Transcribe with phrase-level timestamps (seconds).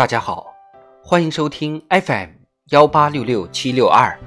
[0.00, 0.46] 大家好，
[1.04, 2.30] 欢迎收听 FM
[2.70, 4.18] 幺八六六七六二。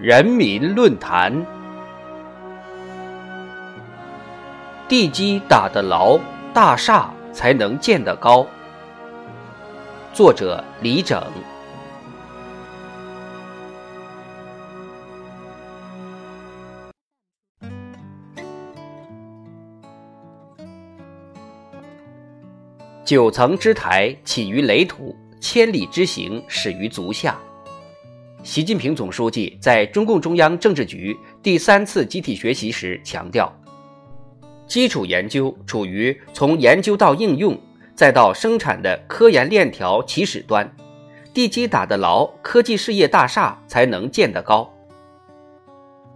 [0.00, 1.44] 人民论坛，
[4.88, 6.18] 地基打得牢，
[6.54, 8.46] 大厦才能建得高。
[10.16, 11.22] 作者李整。
[23.04, 27.38] 九层之台起于垒土，千里之行始于足下。
[28.42, 33.54] 习近平总书记在中共中央政治局第三次集体学习时强调，
[34.66, 37.54] 基础研究处于从研究到应用。
[37.96, 40.70] 再到生产的科研链条起始端，
[41.32, 44.70] 地基打得牢，科技事业大厦才能建得高。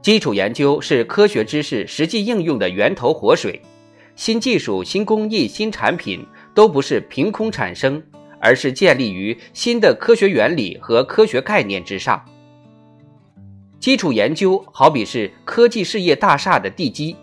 [0.03, 3.63] 基础研究是科学知识实际应用的源头活水，
[4.15, 6.23] 新技术、新工艺、新产品
[6.55, 8.03] 都不是凭空产生，
[8.39, 12.23] 而是建立于新的科学原理和科学概念之上。
[13.79, 17.17] 基础研究好比是科技事业大厦的地基，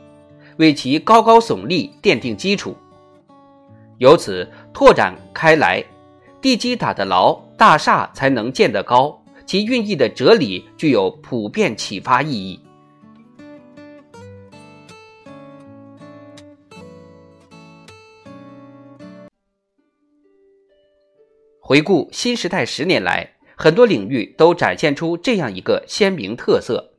[0.57, 2.75] 为其高高耸立奠定基础。
[3.97, 5.83] 由此拓展开来，
[6.39, 9.23] 地基打得牢，大厦才能建得高。
[9.45, 12.59] 其寓意的哲理具有普遍启发意义。
[21.59, 26.93] 回顾新时代十年来，很多领域都展现出这样一个鲜明特色：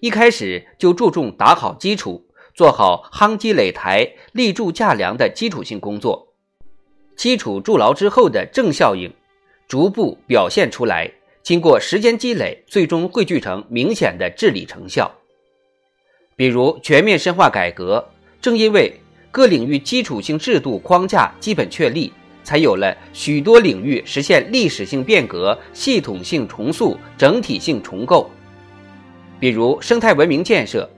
[0.00, 2.26] 一开始就注重打好基础。
[2.54, 6.28] 做好夯基垒台、立柱架梁的基础性工作，
[7.16, 9.12] 基础筑牢之后的正效应，
[9.66, 11.10] 逐步表现出来。
[11.42, 15.12] 经过时间积累，最终汇聚成明显的治理成效。
[16.36, 18.08] 比如全面深化改革，
[18.40, 19.00] 正因为
[19.32, 22.12] 各领域基础性制度框架基本确立，
[22.44, 28.30] 才有了许多领域实现历史性变革、系统性重塑、整体性重构。
[29.40, 30.88] 比如生态文明建设。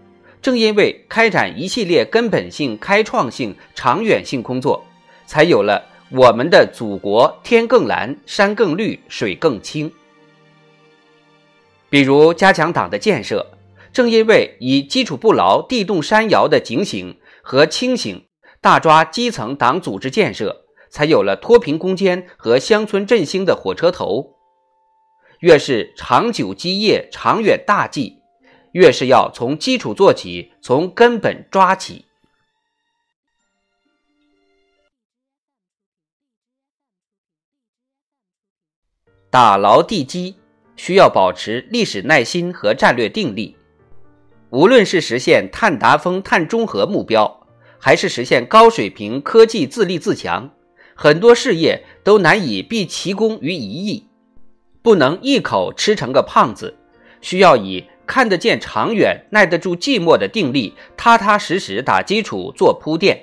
[0.47, 4.81] 正因为开展一系列根本性、开创性、长远性工作，
[5.27, 9.91] 才有了我们的祖国天更蓝、山更绿、水更清。
[11.91, 13.45] 比如加强党的建设，
[13.93, 18.25] 正因为以基础不牢、地动山摇的警醒和清醒，
[18.61, 24.37] 大抓基层党组织建设，才有了脱贫攻坚和乡村振兴的火车头。
[25.41, 28.21] 越是长久基业、长远大计。
[28.77, 32.05] 越是要从基础做起，从根本抓起，
[39.31, 40.37] 打牢地基，
[40.77, 43.57] 需要保持历史耐心和战略定力。
[44.51, 47.47] 无论是实现碳达峰、碳中和目标，
[47.81, 50.55] 还是实现高水平科技自立自强，
[50.95, 54.07] 很多事业都难以毕其功于一役，
[54.83, 56.77] 不能一口吃成个胖子，
[57.23, 57.83] 需要以。
[58.07, 63.21] 看得见长远、耐得住寂寞的定力，踏踏实实打基础、做铺垫。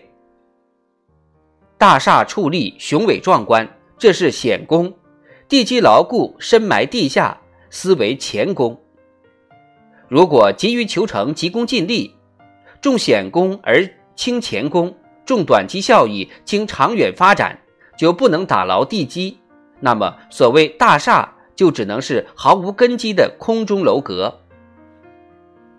[1.77, 3.67] 大厦矗立，雄伟壮观，
[3.97, 4.91] 这是显功；
[5.47, 7.37] 地基牢固，深埋地下，
[7.69, 8.79] 思为前功。
[10.07, 12.13] 如果急于求成、急功近利，
[12.81, 14.95] 重显功而轻前功，
[15.25, 17.57] 重短期效益轻长远发展，
[17.97, 19.37] 就不能打牢地基。
[19.79, 24.39] 那么，所谓大厦，就只能是毫无根基的空中楼阁。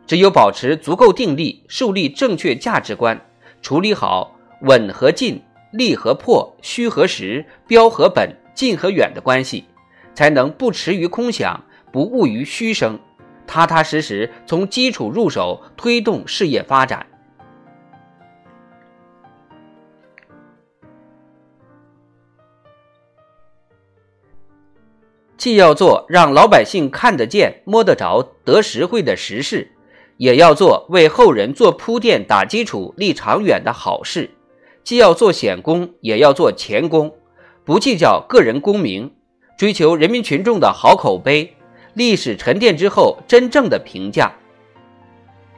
[0.06, 3.19] 只有保持足够定力，树立正确价值观，
[3.62, 5.42] 处理好稳和进、
[5.72, 9.64] 利和破、虚和实、标和本、近和远的关系，
[10.14, 13.00] 才能不驰于空想，不误于虚声，
[13.47, 17.06] 踏踏实实从基础入手，推动事业发展。
[25.37, 29.70] 既要做让老百姓看得见、摸得着、得实惠的实事。
[30.16, 34.31] 也要做为后人做铺垫、打基础、立长远的好事，
[34.84, 37.12] 既要做显功，也要做前功，
[37.64, 39.11] 不计较个人功名，
[39.56, 41.55] 追求人民群众的好口碑，
[41.94, 44.32] 历史沉淀之后真正的评价。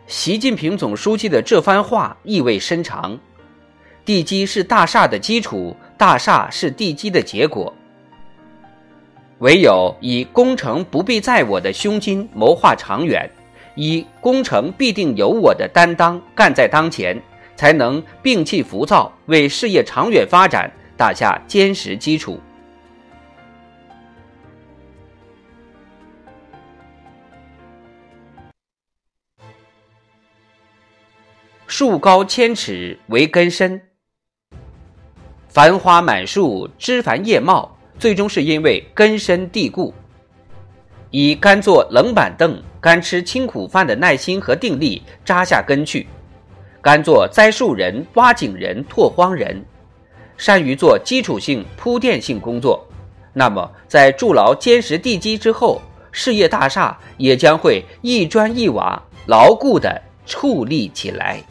[0.07, 3.19] 习近平总书记的这番话意味深长：
[4.05, 7.75] 地基是大厦的基础，大厦是地基的结果。
[9.41, 13.31] 唯有以功成不必在我的胸襟谋划长远。
[13.77, 17.17] 一功成必定有我的担当干在当前
[17.55, 22.41] 才能摒弃浮躁为事业长远发展打下坚实基础。
[31.67, 33.81] 树高千尺为根深
[35.49, 39.93] 繁花满树枝繁叶茂最终是因为根深蒂固
[41.19, 46.07] 以甘坐冷板凳、甘吃清苦饭的耐心和定力扎下根去，
[46.83, 49.65] 甘做栽树人、挖井人、拓荒人，
[50.37, 52.87] 善于做基础性、铺垫性工作，
[53.33, 55.81] 那么在筑牢坚实地基之后，
[56.13, 61.43] 事业大厦也将会一砖一瓦牢固地矗立起来。